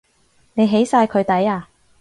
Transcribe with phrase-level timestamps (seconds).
[0.55, 1.67] 你起晒佢底呀？